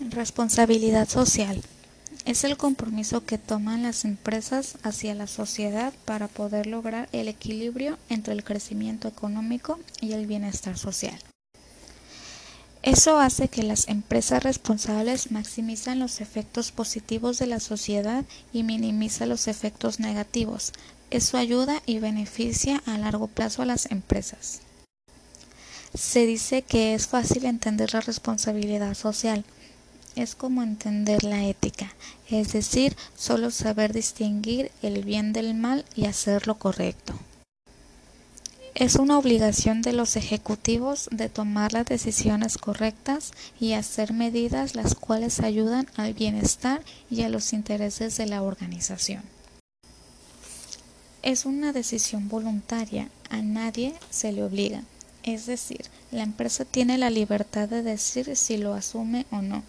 Responsabilidad 0.00 1.08
social. 1.08 1.60
Es 2.24 2.44
el 2.44 2.56
compromiso 2.56 3.24
que 3.24 3.36
toman 3.36 3.82
las 3.82 4.04
empresas 4.04 4.76
hacia 4.84 5.12
la 5.16 5.26
sociedad 5.26 5.92
para 6.04 6.28
poder 6.28 6.68
lograr 6.68 7.08
el 7.10 7.26
equilibrio 7.26 7.98
entre 8.08 8.32
el 8.32 8.44
crecimiento 8.44 9.08
económico 9.08 9.80
y 10.00 10.12
el 10.12 10.26
bienestar 10.26 10.78
social. 10.78 11.18
Eso 12.82 13.18
hace 13.18 13.48
que 13.48 13.64
las 13.64 13.88
empresas 13.88 14.44
responsables 14.44 15.32
maximizan 15.32 15.98
los 15.98 16.20
efectos 16.20 16.70
positivos 16.70 17.40
de 17.40 17.48
la 17.48 17.58
sociedad 17.58 18.24
y 18.52 18.62
minimiza 18.62 19.26
los 19.26 19.48
efectos 19.48 19.98
negativos. 19.98 20.72
Eso 21.10 21.38
ayuda 21.38 21.82
y 21.86 21.98
beneficia 21.98 22.84
a 22.86 22.98
largo 22.98 23.26
plazo 23.26 23.62
a 23.62 23.66
las 23.66 23.90
empresas. 23.90 24.60
Se 25.92 26.24
dice 26.24 26.62
que 26.62 26.94
es 26.94 27.08
fácil 27.08 27.46
entender 27.46 27.94
la 27.94 28.00
responsabilidad 28.00 28.94
social 28.94 29.44
es 30.18 30.34
como 30.34 30.62
entender 30.62 31.22
la 31.22 31.44
ética, 31.44 31.94
es 32.28 32.52
decir, 32.52 32.96
solo 33.16 33.50
saber 33.52 33.92
distinguir 33.92 34.72
el 34.82 35.04
bien 35.04 35.32
del 35.32 35.54
mal 35.54 35.84
y 35.94 36.06
hacer 36.06 36.48
lo 36.48 36.58
correcto. 36.58 37.14
Es 38.74 38.96
una 38.96 39.18
obligación 39.18 39.80
de 39.82 39.92
los 39.92 40.16
ejecutivos 40.16 41.08
de 41.12 41.28
tomar 41.28 41.72
las 41.72 41.86
decisiones 41.86 42.58
correctas 42.58 43.32
y 43.60 43.72
hacer 43.72 44.12
medidas 44.12 44.74
las 44.74 44.94
cuales 44.94 45.40
ayudan 45.40 45.88
al 45.96 46.14
bienestar 46.14 46.82
y 47.10 47.22
a 47.22 47.28
los 47.28 47.52
intereses 47.52 48.16
de 48.16 48.26
la 48.26 48.42
organización. 48.42 49.22
Es 51.22 51.44
una 51.44 51.72
decisión 51.72 52.28
voluntaria, 52.28 53.08
a 53.30 53.38
nadie 53.38 53.94
se 54.10 54.32
le 54.32 54.44
obliga. 54.44 54.82
Es 55.22 55.46
decir, 55.46 55.86
la 56.10 56.22
empresa 56.22 56.64
tiene 56.64 56.98
la 56.98 57.10
libertad 57.10 57.68
de 57.68 57.82
decir 57.82 58.36
si 58.36 58.56
lo 58.56 58.74
asume 58.74 59.26
o 59.30 59.42
no, 59.42 59.62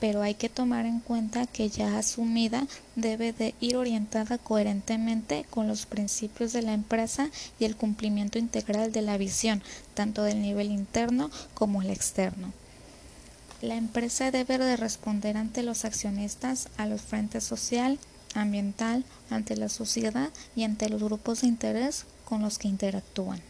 pero 0.00 0.22
hay 0.22 0.34
que 0.34 0.48
tomar 0.48 0.86
en 0.86 1.00
cuenta 1.00 1.46
que 1.46 1.68
ya 1.68 1.98
asumida 1.98 2.66
debe 2.94 3.32
de 3.32 3.54
ir 3.60 3.76
orientada 3.76 4.38
coherentemente 4.38 5.46
con 5.50 5.68
los 5.68 5.86
principios 5.86 6.52
de 6.52 6.62
la 6.62 6.74
empresa 6.74 7.30
y 7.58 7.64
el 7.64 7.76
cumplimiento 7.76 8.38
integral 8.38 8.92
de 8.92 9.02
la 9.02 9.16
visión, 9.16 9.62
tanto 9.94 10.22
del 10.22 10.42
nivel 10.42 10.70
interno 10.70 11.30
como 11.54 11.82
el 11.82 11.90
externo. 11.90 12.52
La 13.62 13.76
empresa 13.76 14.30
debe 14.30 14.58
de 14.58 14.76
responder 14.76 15.36
ante 15.36 15.62
los 15.62 15.84
accionistas, 15.84 16.68
a 16.76 16.86
los 16.86 17.00
frentes 17.00 17.44
social, 17.44 17.98
ambiental, 18.34 19.04
ante 19.30 19.56
la 19.56 19.70
sociedad 19.70 20.28
y 20.54 20.64
ante 20.64 20.90
los 20.90 21.02
grupos 21.02 21.40
de 21.40 21.48
interés 21.48 22.04
con 22.26 22.42
los 22.42 22.58
que 22.58 22.68
interactúan 22.68 23.40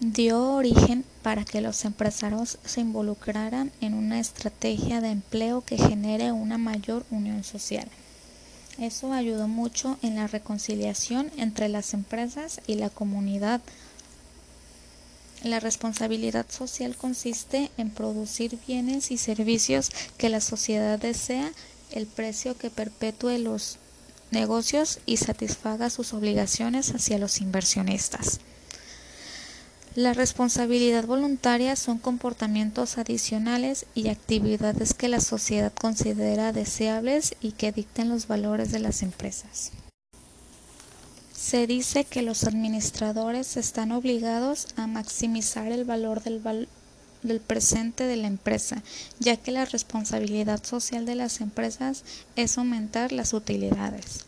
dio 0.00 0.54
origen 0.54 1.04
para 1.22 1.44
que 1.44 1.60
los 1.60 1.84
empresarios 1.84 2.58
se 2.64 2.80
involucraran 2.80 3.70
en 3.80 3.94
una 3.94 4.18
estrategia 4.18 5.00
de 5.00 5.10
empleo 5.10 5.62
que 5.62 5.78
genere 5.78 6.32
una 6.32 6.58
mayor 6.58 7.04
unión 7.10 7.44
social. 7.44 7.88
Eso 8.78 9.12
ayudó 9.12 9.46
mucho 9.46 9.98
en 10.02 10.16
la 10.16 10.26
reconciliación 10.26 11.30
entre 11.36 11.68
las 11.68 11.94
empresas 11.94 12.60
y 12.66 12.74
la 12.74 12.90
comunidad. 12.90 13.60
La 15.44 15.60
responsabilidad 15.60 16.46
social 16.48 16.96
consiste 16.96 17.70
en 17.76 17.90
producir 17.90 18.58
bienes 18.66 19.12
y 19.12 19.18
servicios 19.18 19.90
que 20.18 20.28
la 20.28 20.40
sociedad 20.40 20.98
desea, 20.98 21.52
el 21.92 22.06
precio 22.06 22.58
que 22.58 22.70
perpetúe 22.70 23.38
los 23.38 23.78
negocios 24.32 24.98
y 25.06 25.18
satisfaga 25.18 25.90
sus 25.90 26.12
obligaciones 26.12 26.92
hacia 26.92 27.18
los 27.18 27.40
inversionistas. 27.40 28.40
La 29.96 30.12
responsabilidad 30.12 31.06
voluntaria 31.06 31.76
son 31.76 31.98
comportamientos 31.98 32.98
adicionales 32.98 33.86
y 33.94 34.08
actividades 34.08 34.92
que 34.92 35.06
la 35.06 35.20
sociedad 35.20 35.72
considera 35.72 36.52
deseables 36.52 37.36
y 37.40 37.52
que 37.52 37.70
dicten 37.70 38.08
los 38.08 38.26
valores 38.26 38.72
de 38.72 38.80
las 38.80 39.02
empresas. 39.02 39.70
Se 41.32 41.68
dice 41.68 42.02
que 42.02 42.22
los 42.22 42.42
administradores 42.42 43.56
están 43.56 43.92
obligados 43.92 44.66
a 44.74 44.88
maximizar 44.88 45.70
el 45.70 45.84
valor 45.84 46.24
del, 46.24 46.66
del 47.22 47.40
presente 47.40 48.02
de 48.02 48.16
la 48.16 48.26
empresa, 48.26 48.82
ya 49.20 49.36
que 49.36 49.52
la 49.52 49.64
responsabilidad 49.64 50.64
social 50.64 51.06
de 51.06 51.14
las 51.14 51.40
empresas 51.40 52.02
es 52.34 52.58
aumentar 52.58 53.12
las 53.12 53.32
utilidades. 53.32 54.26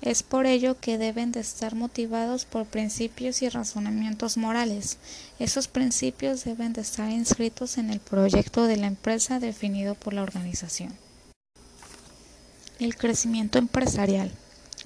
Es 0.00 0.22
por 0.22 0.46
ello 0.46 0.78
que 0.80 0.96
deben 0.96 1.32
de 1.32 1.40
estar 1.40 1.74
motivados 1.74 2.44
por 2.44 2.66
principios 2.66 3.42
y 3.42 3.48
razonamientos 3.48 4.36
morales. 4.36 4.98
Esos 5.40 5.66
principios 5.66 6.44
deben 6.44 6.72
de 6.72 6.82
estar 6.82 7.10
inscritos 7.10 7.78
en 7.78 7.90
el 7.90 7.98
proyecto 7.98 8.64
de 8.64 8.76
la 8.76 8.86
empresa 8.86 9.40
definido 9.40 9.94
por 9.96 10.14
la 10.14 10.22
organización. 10.22 10.92
El 12.78 12.96
crecimiento 12.96 13.58
empresarial 13.58 14.30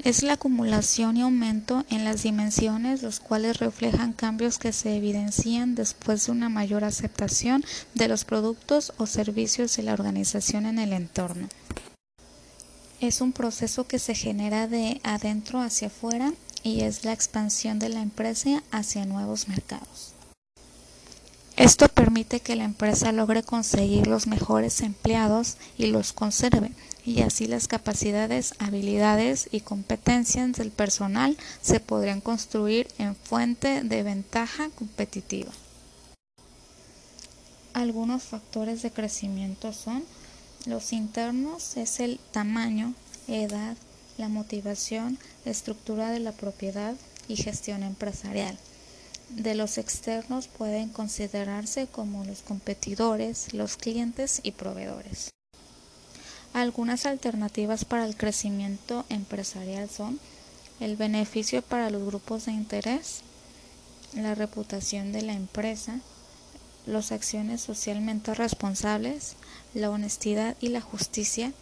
es 0.02 0.22
la 0.22 0.32
acumulación 0.32 1.18
y 1.18 1.20
aumento 1.20 1.84
en 1.90 2.04
las 2.04 2.22
dimensiones 2.22 3.02
los 3.02 3.20
cuales 3.20 3.58
reflejan 3.58 4.14
cambios 4.14 4.58
que 4.58 4.72
se 4.72 4.96
evidencian 4.96 5.74
después 5.74 6.24
de 6.24 6.32
una 6.32 6.48
mayor 6.48 6.84
aceptación 6.84 7.62
de 7.92 8.08
los 8.08 8.24
productos 8.24 8.94
o 8.96 9.06
servicios 9.06 9.76
de 9.76 9.82
la 9.82 9.92
organización 9.92 10.64
en 10.64 10.78
el 10.78 10.94
entorno 10.94 11.48
es 13.02 13.20
un 13.20 13.32
proceso 13.32 13.84
que 13.84 13.98
se 13.98 14.14
genera 14.14 14.68
de 14.68 15.00
adentro 15.02 15.60
hacia 15.60 15.88
afuera 15.88 16.32
y 16.62 16.82
es 16.82 17.04
la 17.04 17.12
expansión 17.12 17.80
de 17.80 17.88
la 17.88 18.00
empresa 18.00 18.62
hacia 18.70 19.04
nuevos 19.04 19.48
mercados. 19.48 20.14
Esto 21.56 21.88
permite 21.88 22.40
que 22.40 22.54
la 22.54 22.64
empresa 22.64 23.10
logre 23.10 23.42
conseguir 23.42 24.06
los 24.06 24.28
mejores 24.28 24.80
empleados 24.80 25.56
y 25.76 25.86
los 25.86 26.12
conserve, 26.12 26.72
y 27.04 27.22
así 27.22 27.46
las 27.46 27.66
capacidades, 27.66 28.54
habilidades 28.58 29.48
y 29.50 29.60
competencias 29.60 30.52
del 30.52 30.70
personal 30.70 31.36
se 31.60 31.80
podrían 31.80 32.20
construir 32.20 32.86
en 32.98 33.16
fuente 33.16 33.82
de 33.82 34.02
ventaja 34.04 34.70
competitiva. 34.70 35.50
Algunos 37.74 38.22
factores 38.22 38.82
de 38.82 38.92
crecimiento 38.92 39.72
son 39.72 40.04
los 40.66 40.92
internos 40.92 41.76
es 41.76 41.98
el 41.98 42.20
tamaño, 42.30 42.94
edad, 43.26 43.76
la 44.16 44.28
motivación, 44.28 45.18
estructura 45.44 46.10
de 46.10 46.20
la 46.20 46.32
propiedad 46.32 46.94
y 47.26 47.36
gestión 47.36 47.82
empresarial. 47.82 48.56
De 49.30 49.54
los 49.54 49.78
externos 49.78 50.46
pueden 50.46 50.90
considerarse 50.90 51.86
como 51.86 52.24
los 52.24 52.42
competidores, 52.42 53.54
los 53.54 53.76
clientes 53.76 54.40
y 54.42 54.52
proveedores. 54.52 55.32
Algunas 56.52 57.06
alternativas 57.06 57.84
para 57.84 58.04
el 58.04 58.16
crecimiento 58.16 59.04
empresarial 59.08 59.88
son 59.88 60.20
el 60.80 60.96
beneficio 60.96 61.62
para 61.62 61.90
los 61.90 62.04
grupos 62.04 62.44
de 62.44 62.52
interés, 62.52 63.22
la 64.14 64.34
reputación 64.34 65.12
de 65.12 65.22
la 65.22 65.32
empresa, 65.32 66.00
las 66.86 67.12
acciones 67.12 67.60
socialmente 67.60 68.34
responsables, 68.34 69.36
la 69.74 69.90
honestidad 69.90 70.56
y 70.60 70.68
la 70.68 70.80
justicia, 70.80 71.52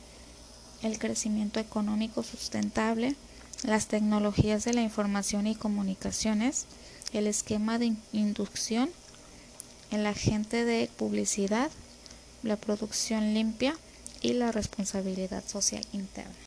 el 0.82 0.98
crecimiento 0.98 1.60
económico 1.60 2.22
sustentable, 2.22 3.16
las 3.64 3.86
tecnologías 3.86 4.64
de 4.64 4.72
la 4.72 4.82
información 4.82 5.46
y 5.46 5.54
comunicaciones, 5.54 6.66
el 7.12 7.26
esquema 7.26 7.78
de 7.78 7.94
inducción, 8.12 8.90
el 9.90 10.06
agente 10.06 10.64
de 10.64 10.88
publicidad, 10.96 11.70
la 12.42 12.56
producción 12.56 13.34
limpia 13.34 13.76
y 14.22 14.32
la 14.34 14.52
responsabilidad 14.52 15.44
social 15.46 15.84
interna. 15.92 16.32